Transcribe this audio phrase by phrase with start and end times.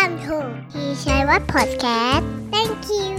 [0.00, 0.38] Welcome to
[0.70, 3.10] พี่ชัยวัฒน์ Podcast Thank you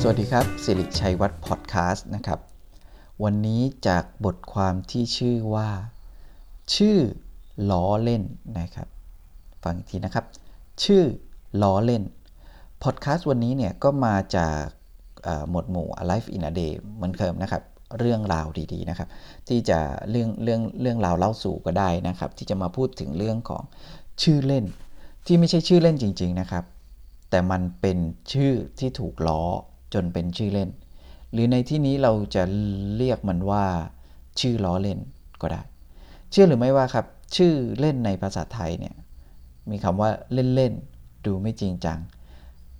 [0.00, 2.40] สวัสดีครับ สิริชัยวัฒน์พอดแคสต์นะครับ
[3.24, 5.68] วันนี้จากบทความที่ชื่อว่า
[6.74, 6.98] ชื่อ
[7.70, 8.22] ล้อเล่น
[8.58, 8.88] นะครับ
[9.64, 10.24] ฟังอีกทีนะครับ
[10.84, 11.02] ชื่อ
[11.62, 12.02] ล้อเล่น
[12.82, 14.62] พอดแคสต์วันนี้เนี่ยก็มาจาก
[15.50, 17.62] หมวดหมู่ Alive in a Day เหมือนเดิมนะครับ
[17.98, 19.08] เรื่องราวดีๆนะครับ
[19.48, 19.78] ที่จะ
[20.10, 23.62] เรื่องเรื่องเรื่องราวเล่าสู่ก็ได้นะครับ ที่จะมาพูดถึงเรื่องของ
[24.22, 24.64] ชื่อเล่น
[25.26, 26.64] ที่ไม่ใช่ชื่อเล่นจริง ๆนะครับ
[27.30, 27.98] แต่มันเป็น
[28.32, 29.42] ชื่อที่ถูกล้อ
[29.94, 30.70] จนเป็นชื่อเล่น
[31.32, 32.42] หรือในที่นี้เราจะ
[32.96, 33.64] เรียกมันว่า
[34.40, 34.98] ชื่อล้อเล่น
[35.42, 35.62] ก็ได้
[36.30, 38.94] เชื่อหรือไม่ว่าครับ ชื่อเล่นในภาษาไทยเนี่ย
[39.70, 40.10] มีคำว่า
[40.54, 41.98] เล่นๆดูไม่จริงจัง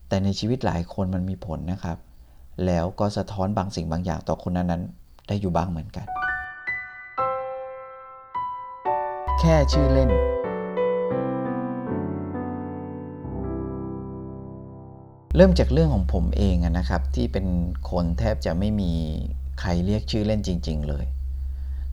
[0.08, 1.98] แต่ในชีวิตหลายคนมันมีผลนะครับ
[2.66, 6.06] แล้วก็สะท้อนบางสิ่งบางอย่างต่อคนนั้นๆ ได้อยู่บ้างเหมือนกัน
[9.40, 10.10] แค่ชื่อเล่น
[15.36, 17.46] เริ่มจากเรื่องของผมเองนะครับ ที่เป็น
[17.90, 18.92] คนแทบจะไม่มี
[19.60, 21.04] ใครเรียกชื่อเล่นจริง ๆ เลย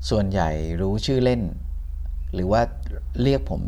[0.09, 0.49] ส่วนใหญ่
[0.81, 1.41] รู้ชื่อเล่น
[2.33, 2.61] หรือว่า
[3.21, 3.61] เรียกผม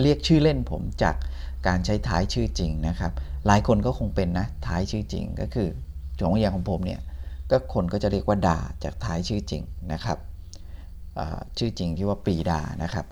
[0.00, 1.16] เรียกชื่อเล่นผมจาก
[1.66, 3.12] การใช้ท้ายชื่อจริงนะครับ
[3.46, 5.68] หลายคนก็คงเป็นนะท้ายชื่อจริงก็คือ
[6.22, 7.00] ของอย่างของผมเนี่ย
[7.50, 9.62] ก็คนก็จะเรียกว่าดาจากท้ายชื่อจริง
[9.92, 10.18] นะครับ
[11.58, 13.06] ชื่อจริงที่ว่าปรีดานะครับ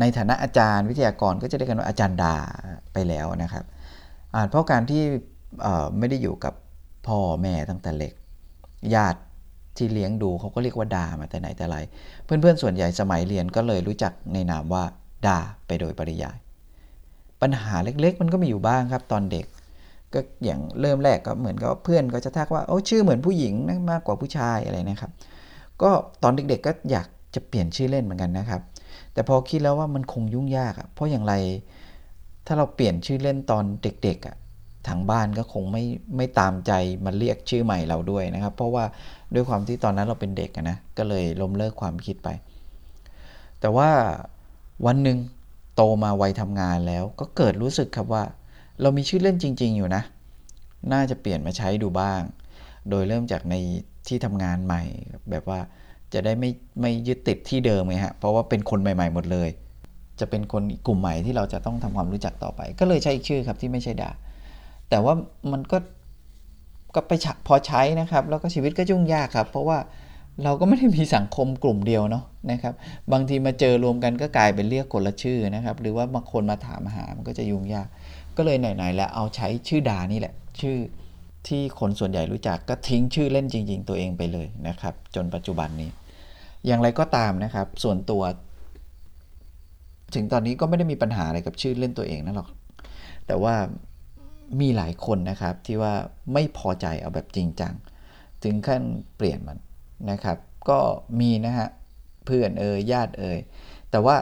[0.00, 2.36] ในฐานะอาจารย์วิทยากรก็จะเรียกกันว่าอาจารย์ดา
[2.92, 3.64] ไปแล้วนะครับ
[4.48, 5.02] เพราะการที่
[5.98, 6.54] ไม่ได้อยู่กับ
[7.06, 8.12] พ่อแม่ตั้งแต่เล็ก
[8.94, 9.20] ญาติ
[9.76, 11.76] ที่เลี้ยงดูเขาก็เรียกว่าดามาแต่ไหนแต่ไร
[12.24, 14.84] เพื่อนๆส่วนใหญ่สมัยเรียนก็เลยรู้จักในนามว่า
[15.26, 16.36] ดาไปโดยปริยาย
[17.42, 19.46] ปัญหาเล็กๆ มันก็มีอยู่บ้างครับตอนเด็ก
[20.14, 23.54] ก็อย่างเริ่มแรกก็เหมือนกับเพื่อนก็จะทักว่าโอ้ชื่อเหมือนผู้หญิง
[23.90, 25.10] มากกว่าผู้ชายอะไรนะครับ
[25.82, 25.90] ก็
[26.22, 28.60] ตอนเด็กๆก็อยากจะเปลี่ยนชื่อเล่นเหมือนกันนะครับ
[29.12, 31.34] แต่พอคิดแล้วว่ามันคงยุ่งยากอะเพราะอย่างไร
[32.46, 34.36] ถ้าเราเปลี่ยนชื่อเล่นตอนเด็กๆอะ
[34.88, 35.84] ทางบ้านก็คงไม่
[36.16, 36.72] ไม่ตามใจ
[37.04, 38.84] มาเรียกชื่อใหม่เราด้วยนะครับ เพราะว่า
[39.34, 42.28] ด้วยความที่ตอนนั้นเราเป็นเด็กนะก็เลยล้มเลิกความคิดไป
[43.60, 43.90] แต่ว่า
[44.86, 45.18] วันหนึ่ง
[45.76, 48.24] โตมาวัยทำงานแล้วก็เกิดรู้สึกครับว่า
[48.80, 50.02] เรามีชื่อเล่นจริง ๆ อยู่นะ
[50.92, 52.20] น่าจะเปลี่ยนมาใช้ดูบ้าง
[52.90, 53.54] โดยเริ่มจากใน
[54.08, 54.82] ที่ทำงานใหม่
[55.30, 55.60] แบบว่า
[56.12, 56.50] จะได้ไม่
[56.80, 59.48] ไม่ยึดติดที่เดิมไงฮะ เพราะว่าเป็นคนใหม่ ๆ หมดเลย
[60.20, 64.10] จะเป็นคนกลุ่มใหม่ที่เราจะต้องทำความรู้จักต่อไป ก็เลยใช้ชื่อครับที่ไม่ใช่ดา
[64.90, 65.14] แต่ว่า
[65.52, 65.78] มันก็
[66.94, 67.12] ก็ไป
[67.46, 69.78] พอใช้นะครับ แล้วก็ชีวิตก็ยุ่งยากครับ เพราะว่า
[70.44, 72.74] เราก็ไม่ได้มีสังคมกลุ่มเดียวเนาะนะครับ
[73.12, 77.88] บางทีมาเจอรวมกันก็กลายเป็นเรียกคนละชื่อนะครับ หรือว่าบางคนมาถามหามันก็จะยุ่งยาก
[78.36, 80.76] ก็เลยไหนๆแล้วเอาใช้ชื่อดานี่แหละ ชื่อ
[81.48, 85.90] ที่คนส่วนใหญ่รู้จักก็ทิ้งชื่อเล่นจริง ๆ ตัวเองไปเลยนะครับ จนปัจจุบันนี้
[86.66, 88.22] อย่างไรก็ตามนะครับ ส่วนตัว
[90.14, 92.48] ถึงตอนนี้ก็ไม่ได้มีปัญหาอะไรกับชื่อเล่นตัวเองนั่นหรอก
[93.26, 93.54] แต่ว่า
[94.60, 95.94] มีหลายคนนะครับที่ว่า
[96.32, 97.74] ไม่พอใจเอาแบบจริงจัง
[98.42, 98.82] ถึงขั้น
[99.16, 99.58] เปลี่ยนมัน
[100.10, 100.38] นะครับ
[100.70, 100.78] ก็
[101.20, 101.68] มีนะฮะ
[102.26, 103.38] เพื่อนเอ่ยญาติเอ่ย
[103.90, 104.16] แต่ว่า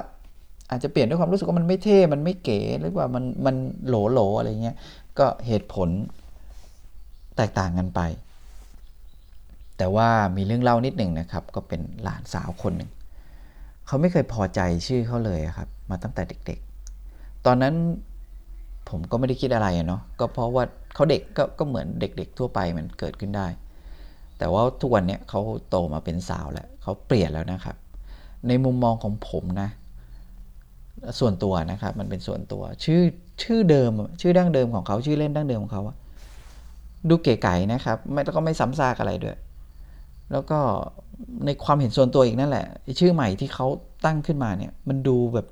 [0.70, 4.76] อาจจะเปลี่ยนด้วยความรู้สึกว่ามันไม่เท่ มันไม่เก๋ หรือว่ามันมันโหลโหลอะไรเงี้ย
[5.18, 5.88] ก็เหตุผล
[7.36, 8.00] แตกต่างกันไป
[9.78, 12.90] แต่ว่ามีเรื่องเล่านิดหนึ่งนะครับ ก็เป็นหลานสาวคนหนึ่ง
[13.86, 17.74] เขาไม่เคยพอใจชื่อเขาเลยครับ มาตั้งแต่เด็กๆ ตอนนั้น
[18.88, 20.64] ผมก็ไม่ได้คิดอะไรเนาะ ก็เพราะว่า
[20.94, 23.46] เขาเด็กก็ก็เหมือนเด็กๆทั่วไปมันเกิดขึ้นได้
[24.38, 27.76] แต่ว่าทุกวันนี้เขาโตมาเป็นสาวแล้วเขาเปลี่ยนแล้วนะครับ
[28.48, 29.68] ในมุมมองของผมนะ
[31.18, 33.02] ส่วนตัวนะครับ มันเป็นส่วนตัว ชื่อ
[33.42, 33.90] ชื่อเดิม
[34.20, 35.82] ชื่อดั้งเดิมของเขาชื่อเล่นดั้งเดิมของเขา
[37.08, 39.36] ดูเก๋ไก่นะครับไม่แล้วก็ไม่ซ้ำซากอะไรด้วย
[40.32, 40.58] แล้วก็
[41.44, 42.66] ในความเห็นส่วนตัวอีกนั่นแหละ
[43.00, 43.66] ชื่อใหม่ที่เขา
[44.04, 45.46] ตั้งขึ้นมาเนี่ยมันดูแบบ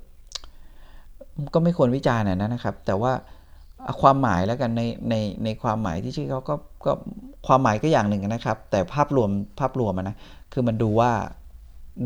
[1.55, 3.13] ก็ไม่ควรวิจารณ์นะครับ แต่ว่า
[4.01, 5.15] ความหมายแล้วกันในใน
[5.45, 6.55] ในความหมายที่ชื่อเขาก็
[6.87, 6.93] ก็
[7.47, 9.31] ความหมายก็อย่างหนึ่งนะครับ แต่ภาพรวม
[9.61, 10.17] ภาพรวมนะ
[10.53, 11.11] คือมันดูว่า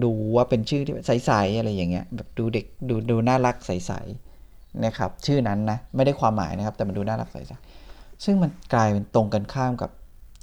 [0.03, 9.91] ดูว่าเป็นชื่อที่ใสๆอะไรอย่างเงี้ยแบบดูเด็กดูดูน่ารักใสๆนะครับชื่อนั้นนะไม่ได้ความหมายนะครับ แต่มันดูน่ารักใสๆซึ่งมันกลายเป็นตรงกันข้ามกับ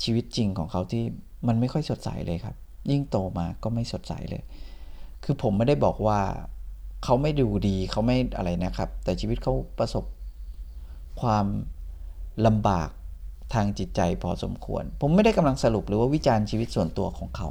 [0.04, 1.04] ชีวิตจริงของเขาที่
[1.48, 2.56] มันไม่ค่อยสดใสเลยครับ
[2.92, 4.42] ยิ่งโตมาก็ไม่สดใสเลย
[5.24, 6.20] คือผมไม่ได้บอกว่า
[7.04, 10.04] เขาไม่ดูดีเขาไม่อะไรนะครับ แต่ชีวิตเขาประสบ
[11.22, 11.46] ความ
[12.46, 12.90] ลำบาก
[13.54, 17.50] ทางจิตใจพอสมควร ผมไม่ได้กำลังสรุปหรือว่าวิจารณ์ชีวิตส่วนตัวของเขา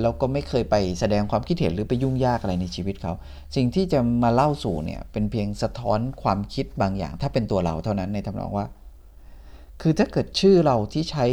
[0.00, 3.12] แล้วก็ไม่เคยไปแสดงความคิดเห็นหรือไปยุ่งยากอะไรในชีวิตเขา
[3.56, 8.66] สิ่งที่จะมาเล่าสู่เนี่ยเป็นเพียงสะท้อนความคิดบางอย่าง ถ้าเป็นตัวเราเท่านั้นในทำนองว่า
[9.80, 11.26] คือถ้าเกิดชื่อเราที่ใช้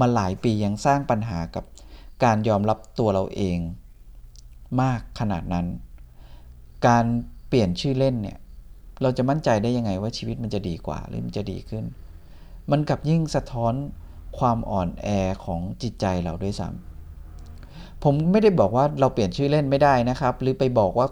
[0.00, 1.64] มาหลายปียังสร้างปัญหากับ
[2.24, 3.58] การยอมรับตัวเราเอง
[4.82, 5.66] มากขนาดนั้น
[6.86, 7.04] การ
[7.48, 8.38] เปลี่ยนชื่อเล่นเนี่ย
[9.02, 11.84] เราจะมั่นใจได้ยังไงว่าชีวิตมันจะดีกว่าหรือมันจะดีขึ้น
[12.70, 13.74] มันกับยิ่งสะท้อน
[14.38, 15.08] ความอ่อนแอ
[15.44, 16.93] ของจิตใจเราด้วยซ้ำ
[18.04, 21.06] ผมไม่ได้บอกว่าเราเปลี่ยนชื่อเล่นไม่ได้นะครับ หรือไปบอกว่า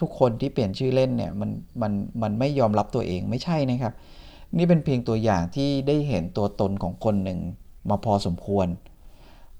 [0.00, 1.50] ทุกคนที่เปลี่ยนชื่อเล่นเนี่ยมัน
[1.82, 1.92] มัน
[2.22, 3.94] มันไม่ยอมรับตัวเองไม่ใช่นะครับ
[4.56, 7.38] นี่เป็นเพียงตัวอย่างที่ได้เห็นตัวตนของคนหนึ่ง
[7.90, 8.66] มาพอสมควร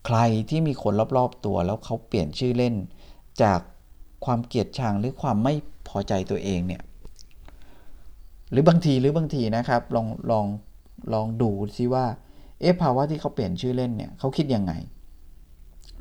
[0.07, 0.19] ใคร
[0.51, 2.75] ที่มีคนรอบๆตัวแล้วเขาเปลี่ยนชื่อเล่น
[3.43, 3.61] จาก
[4.25, 5.55] ความเกลียดชังหรือความไม่
[5.89, 6.83] พอใจตัวเองเนี่ย
[8.51, 10.47] หรือบางทีหรือบางทีนะครับลองลอง
[11.13, 12.05] ลองดูซิว่า
[12.61, 14.73] เอ๊ะภาวะที่เขาเปลี่ยนชื่อเล่นเนี่ยเขาคิดยังไง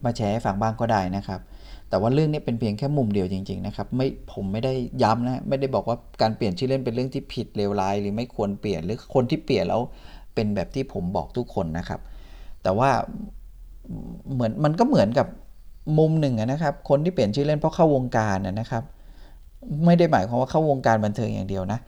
[0.05, 1.39] มาแชร์ให้ฟังบ้างก็ได้นะครับ
[1.89, 4.73] แต่ว่าเรื่องนี้เป็นเพียงแค่มุมเดียวจริง ๆ นะครับ ไม่ผมไม่ได้
[5.03, 9.81] ย้ำนะไม่ได้บอกว่าการเปลี่ยนชื่อเล่นเป็นเรื่องที่ผิดเลวร้าย หรือไม่ควรเปลี่ยนหรือคนที่เปลี่ยนแล้ว
[10.33, 11.99] เป็นแบบที่ผมบอกทุกคนนะครับ
[12.63, 12.89] แต่ว่า
[14.33, 15.27] เหมือนมันก็เหมือนกับ
[15.97, 18.83] มุมหนึ่งนะครับ คนที่เปลี่ยนชื่อเล่นเพราะเข้าวงการนะครับ
[19.85, 21.79] ไม่ได้หมายความว่าเข้าวงการบันเทิงอย่างเดียวนะ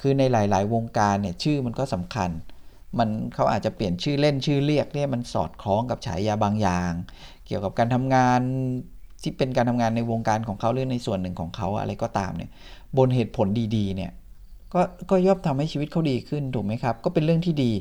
[0.00, 2.30] คือในหลาย ๆ วงการเนี่ยชื่อมันก็สำคัญ
[2.98, 6.92] มันเขาอาจจะเปลี่ยนชื่อเล่นชื่อเรียกเนี่ยมันสอดคล้องกับฉายาบางอย่าง
[7.48, 8.40] เกี่ยวกับการทำงาน
[9.22, 12.50] ที่เป็นการทำงานในวงการของเขาหรือในส่วนหนึ่งของเขาอะไรก็ตามเนี่ย
[12.96, 13.46] บนเหตุผล
[13.76, 14.12] ดีๆเนี่ย
[14.74, 14.80] ก็
[15.10, 17.72] ก็ย่อมทำให้ชีวิตเขาดีขึ้นถูกไหมครับ ก็เป็นเรื่องที่ดี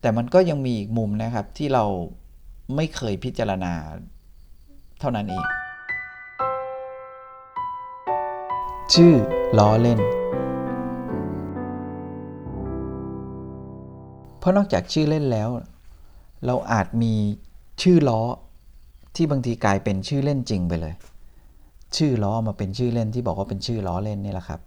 [0.00, 1.84] แต่มันก็ยังมีอีกมุมนะครับที่เรา
[2.76, 3.72] ไม่เคยพิจารณา
[5.00, 5.44] เท่านั้นเอง
[8.94, 9.14] ชื่อ
[9.58, 10.00] ล้อเล่น
[14.38, 15.48] เพราะนอกจากชื่อเล่นแล้ว
[16.46, 17.14] เราอาจมี
[17.82, 18.20] ชื่อล้อ
[19.18, 20.94] ที่บางทีกลายเป็นชื่อเล่นจริงไปเลย
[21.96, 24.60] ชื่อล้อมาเป็นชื่อเล่นที่บอกว่าเป็นชื่อล้อเล่นนี่แหละครับ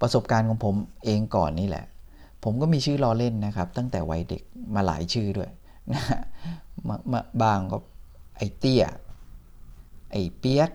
[0.00, 0.74] ประสบการณ์ของผม
[1.04, 1.84] เองก่อนนี่แหละ
[2.44, 4.42] ผมก็มีชื่อล้อเล่นนะครับ ตั้งแต่วัยเด็ก
[4.74, 5.50] มาหลายชื่อด้วย
[5.92, 6.02] นะ
[7.12, 7.78] มาบางก็
[8.36, 8.84] ไอเตี้ย
[10.10, 10.70] ไอเปียก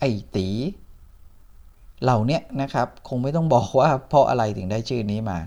[0.00, 0.04] ไอ
[0.36, 0.48] ตี
[2.02, 5.38] เหล่านี้นะครับ คงไม่ต้องบอกว่าเพราะอะไรถึงได้ชื่อนี้มา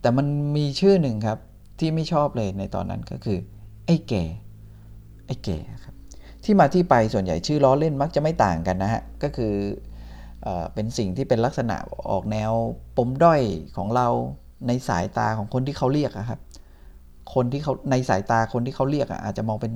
[0.00, 0.26] แต่มัน
[0.56, 1.38] มีชื่อหนึ่งครับ
[1.78, 3.38] ที่ไม่ชอบเลยในตอนนั้นก็คือ
[3.86, 4.24] ไอ้แก่
[5.26, 5.94] ไอ้แก่ครับ
[6.44, 9.54] ที่มาที่ไปส่วนใหญ่ชื่อล้อเล่นมักจะไม่ต่างกันนะฮะ ก็คือ
[10.42, 11.76] เอเป็นสิ่งที่เป็นลักษณะ
[12.10, 12.52] ออกแนว
[12.96, 13.40] ปมด้อย
[13.76, 14.08] ของเรา
[14.66, 16.40] ในสายตาของคนที่เขาเรียกครับ
[17.34, 19.72] คนที่เขาในสายตาคนที่เขาเรียกอาจจะมองเป็น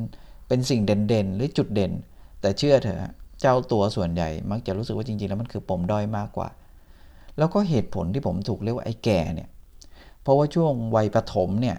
[0.48, 1.92] เป็นสิ่งเด่นๆ หรือจุดเด่น
[2.40, 6.48] แต่เชื่อเถอะเจ้าตัวส่วนใหญ่มักจะรู้สึกว่าจริงๆ แล้วมันคือปมด้อยมากกว่า
[7.38, 9.48] แล้วก็เหตุผลที่ผมถูกเรียกว่าไอ้แก่เนี่ย
[10.22, 11.76] เพราะว่าช่วงวัยประถมเนี่ย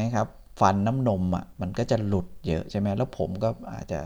[0.00, 0.26] นะครับ
[0.60, 4.00] ฟันน้ำนมอะมันก็จะหลุดเยอะใช่ไหมแล้วผมก็อาจจะ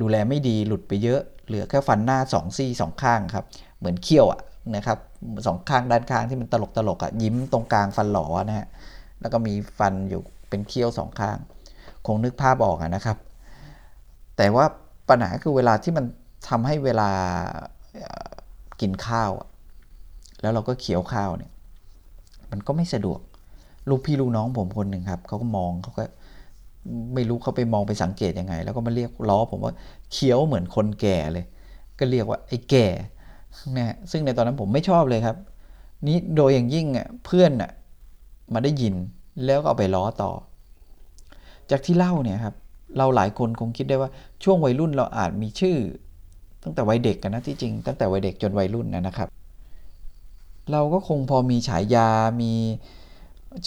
[0.00, 3.44] ดูแลไม่ดีหลุดไปเยอะ เหลือแค่ฟันหน้าสองซี่สองข้างครับ
[3.78, 4.40] เหมือนเขี้ยวอะ
[4.76, 4.98] นะครับ
[5.46, 8.66] สองข้างด้านข้างที่มันตลกตลกอะยิ้มตรงกลางฟันหลอนะฮะ
[9.20, 11.38] แล้วก็มีฟันอยู่เป็นเขี้ยวสองข้าง
[12.06, 13.16] คงนึกภาพออกนะครับ
[14.36, 14.64] แต่ว่า
[15.08, 16.04] ปัญหาคือเวลาที่มัน
[16.48, 17.10] ทำให้เวลา
[18.80, 19.30] กินข้าว
[20.40, 21.52] แล้วเราก็เคี้ยวข้าวเนี่ย
[22.50, 23.20] มันก็ไม่สะดวก
[23.88, 26.04] ลูกพี่ลูกน้องผมคนหนึ่งครับเขาก็มองเขาก็
[27.14, 29.72] ไม่รู้เขาไปมองไปสังเกตยังไง แล้วก็มาเรียกล้อผมว่า
[30.12, 31.44] เคี้ยวเหมือนคนแก่เลย
[31.98, 32.86] ก็เรียกว่าไอ้แก่
[33.76, 35.36] นะซึ่งในตอนนั้นผมไม่ชอบเลยครับ
[36.06, 37.70] นี้โดยอย่างยิ่งอะเพื่อนอะ
[38.52, 38.94] มาได้ยิน
[39.46, 40.32] แล้วก็เอาไปล้อต่อ
[41.70, 42.54] จากที่เล่าเนี่ยครับ
[42.98, 44.10] เราหลายคนคงคิดได้ว่า
[44.44, 45.76] ช่วงวัยรุ่นเราอาจมีชื่อ
[46.62, 49.28] ตั้งแต่วัยเด็กกันนะที่จริง ตั้งแต่วัยเด็กจนวัยรุ่นนะครับ
[50.72, 52.08] เราก็คงพอมีฉายา
[52.42, 52.52] มี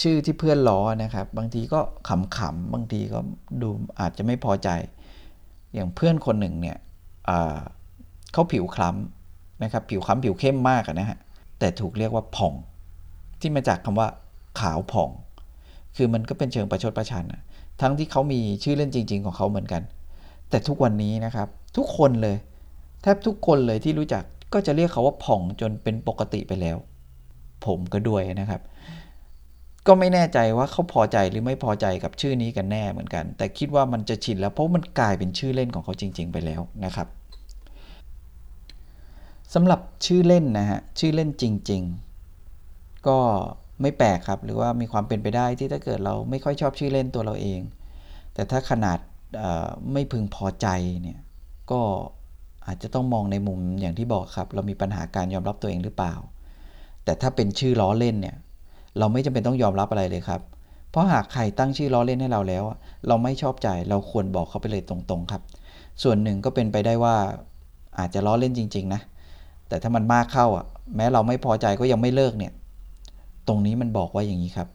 [0.02, 3.18] ชื่อที่เพื่อนล้อนะครับ บางทีก็ขำๆบางทีก็
[3.62, 3.68] ดู
[4.00, 4.68] อาจจะไม่พอใจ
[5.74, 6.76] อย่างเพื่อนคนหนึ่งเนี่ย
[8.32, 11.18] เขาผิวคล้ำนะครับ ผิวคล้ำผิวเข้มมากนะฮะ
[11.58, 12.54] แต่ถูกเรียกว่าผ่อง
[13.40, 14.08] ที่มาจากคำว่า
[14.60, 15.10] ขาวผ่อง
[15.96, 17.42] คือมันก็เป็นเชิงประชดประชันนะ
[17.80, 19.82] ทั้งที่เขามีชื่อเล่นจริง ๆ ของเขาเหมือนกัน
[20.50, 22.36] แต่ทุกวันนี้นะครับ ทุกคนเลย
[23.02, 26.76] แทบทุกคนเลยที่รู้จักก็จะเรียกเขาว่าผ่องจนเป็นปกติไปแล้ว
[27.66, 28.60] ผมก็ด้วยนะครับ
[29.86, 37.08] ก็ไม่แน่ใจว่าเขาพอใจหรือไม่พอใจกับชื่อนี้กันแน่เหมือนกัน แต่คิดว่ามันจะชินแล้วเพราะมันกลายเป็นชื่อเล่นของเขาจริง ๆ ไปแล้วนะครับ
[39.54, 41.82] สำหรับชื่อเล่นนะฮะชื่อเล่นจริง
[42.44, 43.18] ๆ ก็
[43.82, 47.60] ไม่แปลกครับ หรือว่ามีความเป็นไปได้ที่ถ้าเกิดเราไม่ค่อยชอบชื่อเล่นตัวเราเอง
[48.34, 48.98] แต่ถ้าขนาด
[49.92, 50.66] ไม่พึงพอใจ
[51.02, 51.18] เนี่ย
[51.70, 51.80] ก็
[52.66, 56.14] อาจจะต้องมองในมุมอย่างที่บอกครับ เรามีปัญหาการยอมรับตัวเองหรือเปล่า
[57.04, 58.36] แต่ถ้าเป็นชื่อล้อเล่นเนี่ย
[58.98, 60.40] เราไม่จำเป็นต้องยอมรับอะไรเลยครับ
[60.90, 62.64] เพราะหากใครตั้งชื่อล้อเล่นให้เราแล้ว
[63.06, 65.42] เราไม่ชอบใจเราควรบอกเขาไปเลยตรงๆครับ
[66.02, 67.14] ส่วนหนึ่งก็เป็นไปได้ว่า
[67.98, 69.00] อาจจะล้อเล่นจริง ๆ นะ
[69.68, 70.64] แต่ถ้ามันมากเข้าอะ
[70.96, 72.52] แม้เราไม่พอใจก็ยังไม่เลิกเนี่ย
[73.48, 74.68] ตรงนี้มันบอกว่าอย่างนี้ครับ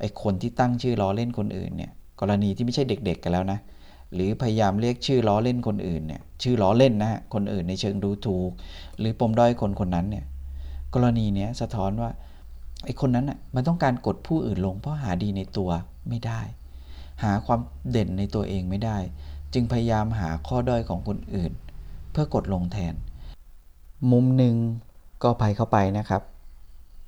[0.00, 3.58] ไอ้คนที่ตั้งชื่อล้อเล่นคนอื่นเนี่ย กรณีที่ไม่ใช่เด็ก ๆ กันแล้วนะ
[4.14, 8.50] หรือพยายามเรียกชื่อล้อเล่นคนอื่นเนี่ย ชื่อล้อเล่นนะฮะ คนอื่นในเชิงดูถูก
[8.98, 10.24] หรือปมด้อยคนคนนั้นเนี่ย
[10.94, 12.10] กรณีเนี้ยสะท้อนว่า
[12.84, 15.70] ไอ้คนนั้นอะมันต้องการกดผู้อื่นลงเพราะหาดีในตัว
[16.08, 16.40] ไม่ได้
[17.22, 17.60] หาความ
[17.90, 18.98] เด่นในตัวเองไม่ได้
[19.54, 21.52] จึงพยายามหาข้อด้อยของคนอื่น
[22.12, 22.94] เพื่อกดลงแทน
[24.10, 24.54] มุมหนึ่ง
[25.22, 26.22] ก็ภัยเข้าไปนะครับ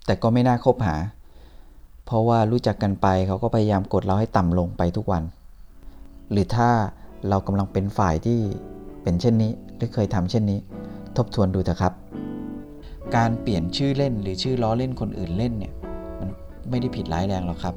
[0.07, 0.97] แต่ก็ไม่น่าคบหา
[2.07, 5.23] เพราะว่ารู้จักกันไปเขาก็พยายามกดเราให้ต่ำลงไปทุกวัน
[6.31, 6.71] หรือถ้า
[7.29, 8.41] เรากำลังเป็นฝ่ายที่
[9.03, 10.59] เป็นเช่นนี้ หรือเคยทำเช่นนี้
[11.17, 11.93] ทบทวนดูเถอะครับ
[13.17, 15.73] การเปลี่ยนชื่อเล่นหรือชื่อล้อเล่นคนอื่นเล่นเนี่ย
[16.21, 16.29] มัน
[16.71, 17.75] ไม่ได้ผิดร้ายแรงหรอกครับ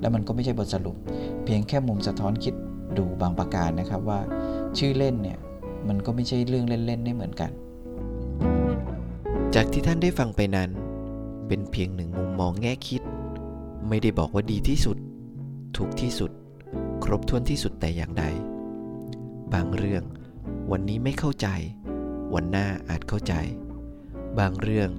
[0.00, 0.96] แล้วมันก็ไม่ใช่บทสรุป
[1.44, 2.54] เพียงแค่มุมสะท้อนคิด
[2.98, 4.20] ดูบางประการนะครับว่า
[4.78, 5.38] ชื่อเล่นเนี่ย
[5.88, 7.50] มันก็ไม่ใช่เรื่องเล่นๆได้เหมือนกัน
[9.54, 10.70] จากที่ท่านได้ฟังไปนั้น
[11.48, 13.02] เป็นเพียงหนึ่งมุมมองแง่คิด
[13.88, 14.96] ไม่ได้บอกว่าดีที่สุด
[15.76, 16.30] ถูกที่สุด
[17.04, 18.24] ครบถ้วนที่สุดแต่อย่างใด
[19.52, 20.02] บางเรื่อง
[20.70, 21.48] วันนี้ไม่เข้าใจ
[22.34, 23.34] วันหน้าอาจเข้าใจ
[24.38, 24.90] บางเรื่อง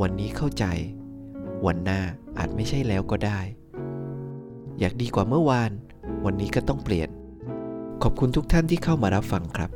[0.00, 0.64] วันนี้เข้าใจ
[1.66, 2.00] วันหน้า
[2.38, 3.40] อาจไม่ใช่แล้วก็ได้
[4.78, 5.70] อยากดีกว่าเมื่อวาน
[6.24, 7.08] วันนี้ก็ต้องเปลี่ยน
[8.02, 9.70] ขอบคุณทุกท่านที่เข้ามารับฟังครับ